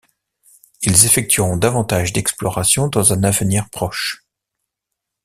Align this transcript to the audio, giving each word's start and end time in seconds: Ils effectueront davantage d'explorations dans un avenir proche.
Ils 0.81 1.05
effectueront 1.05 1.57
davantage 1.57 2.11
d'explorations 2.11 2.87
dans 2.87 3.13
un 3.13 3.23
avenir 3.23 3.69
proche. 3.69 4.25